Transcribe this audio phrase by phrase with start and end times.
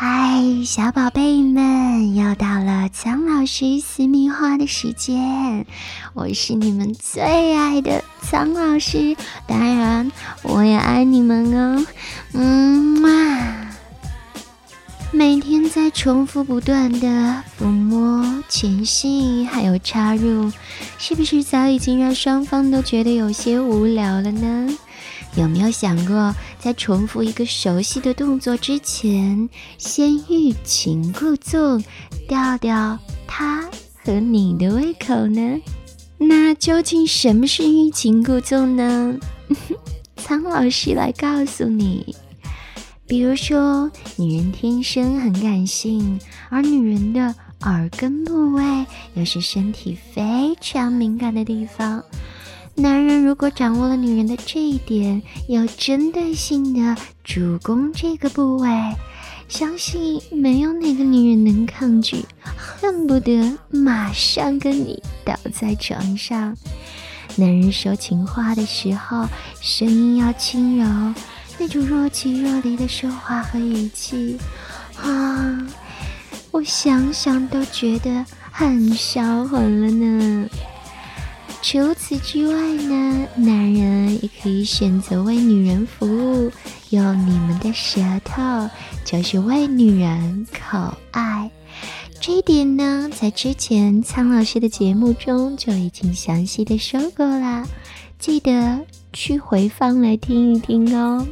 [0.00, 5.66] 嗨，小宝贝们，又到了苍老师私密话的时间，
[6.14, 9.16] 我是你们最爱的苍老师，
[9.48, 10.12] 当然
[10.44, 11.84] 我也爱你们哦，
[12.32, 13.72] 嗯嘛。
[15.10, 20.52] 每天在重复不断的抚摸、前戏，还有插入，
[20.96, 24.78] 是不是早已经让双方都觉得有些无聊了呢？
[25.36, 31.82] 有没有想过，在重复一个熟悉的动作之前，先欲擒故纵，
[32.26, 33.68] 吊吊他
[34.04, 35.60] 和你的胃口呢？
[36.18, 39.16] 那究竟什么是欲擒故纵呢？
[40.16, 42.16] 苍老师来告诉你。
[43.06, 46.18] 比如说，女人天生很感性，
[46.50, 52.02] 而女人的耳根部位又是身体非常敏感的地方。
[52.78, 58.70] 男人如果掌握了女人的这一点，有针对性的主攻这个部位，
[59.48, 62.24] 相信没有哪个女人能抗拒，
[62.56, 66.56] 恨不得马上跟你倒在床上。
[67.34, 69.26] 男人说情话的时候，
[69.60, 71.14] 声音要轻柔，
[71.58, 74.38] 那种若即若离的说话和语气，
[75.02, 75.66] 啊，
[76.52, 80.48] 我想想都觉得很销魂了呢。
[81.70, 86.50] 除此之外呢，男人也可以选择为女人服务，
[86.88, 88.70] 用你们的舌头，
[89.04, 91.50] 就是为女人口爱。
[92.22, 97.68] 这一点呢，在之前苍老师的节目中就已经详细的说过啦，
[98.18, 101.26] 记得去回放来听一听哦。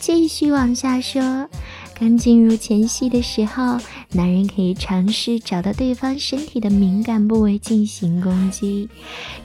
[0.00, 1.50] 继续往下说。
[1.98, 3.78] 刚进入前戏的时候，
[4.12, 8.88] 男人可以尝试找到对方身体的敏感部位进行攻击。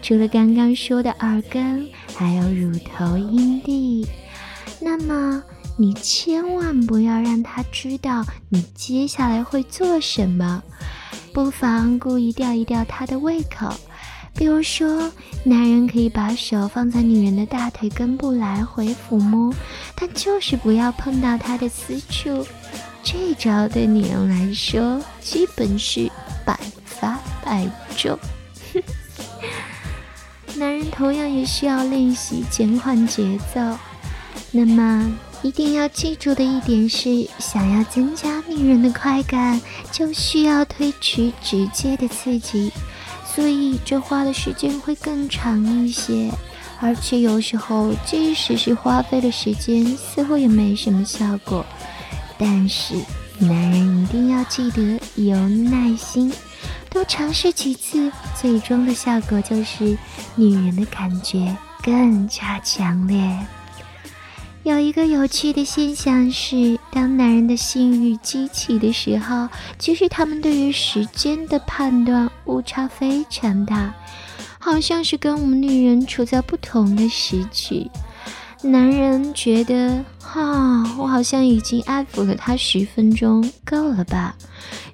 [0.01, 4.05] 除了刚刚说的耳根，还有乳头、阴蒂。
[4.81, 5.43] 那么
[5.77, 10.63] 你千万不要让他知道你接下来会做什么，
[11.33, 13.73] 不妨故意吊一吊他的胃口。
[14.39, 15.11] 比如说，
[15.43, 19.53] 男人可以把手放在女人的大腿根部来回抚摸，
[19.95, 22.47] 但就是不要碰到她的私处。
[23.03, 26.09] 这招对女人来说基本是
[26.45, 28.17] 百发百中。
[30.55, 33.59] 男人同样也需要练习减缓节奏。
[34.51, 35.11] 那么，
[35.41, 39.59] 一定要记住的一点是，想要增加女人的快感，
[39.91, 42.71] 就需要推迟直接的刺激。
[43.33, 46.31] 所以这花的时间会更长一些，
[46.81, 51.65] 而且有时候即使是花费了时间，似乎也没什么效果。
[52.37, 52.95] 但是
[53.37, 56.33] 男人一定要记得有耐心，
[56.89, 59.97] 多尝试几次，最终的效果就是
[60.35, 63.37] 女人的感觉更加强烈。
[64.63, 73.93] 有一个有趣的现象是，当男人的性欲激起的时候，其实他们对于时间的判断误差非常大，
[74.57, 77.89] 好像是跟我们女人处在不同的时区。
[78.61, 84.35] 男人觉得，哈，我好像已经爱抚了他十分钟，够了吧？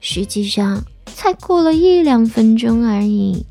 [0.01, 3.45] 实际上，才过了一两分钟而已。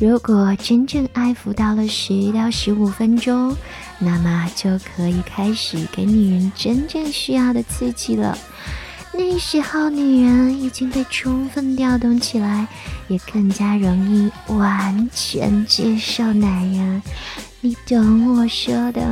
[0.00, 3.54] 如果真正爱抚到了十到十五分钟，
[3.98, 8.36] 那么就可以开始给女人真正需要的刺激了。
[9.12, 12.66] 那时候，女人已经被充分调动起来，
[13.08, 17.02] 也更加容易完全接受男人。
[17.60, 19.02] 你懂我说的。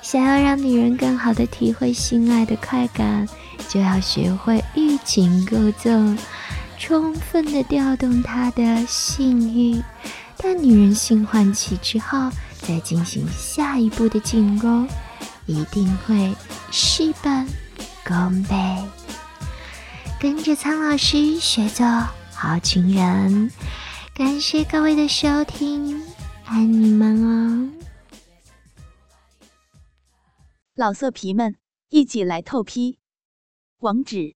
[0.00, 3.28] 想要让女人更好的体会性爱的快感，
[3.68, 6.16] 就要学会欲擒故纵。
[6.78, 9.82] 充分的调动她的性欲，
[10.36, 12.30] 当女人性唤起之后，
[12.60, 14.86] 再进行下一步的进攻，
[15.46, 16.34] 一定会
[16.70, 17.46] 事半
[18.06, 18.54] 功倍。
[20.20, 21.86] 跟着苍老师学做
[22.32, 23.50] 好情人，
[24.14, 26.00] 感谢各位的收听，
[26.44, 27.70] 爱你们哦！
[30.74, 31.56] 老色皮们，
[31.88, 32.98] 一起来透批，
[33.78, 34.35] 网址。